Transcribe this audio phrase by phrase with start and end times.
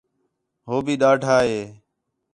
[0.67, 1.61] ہو بھی دھاڑا ہِے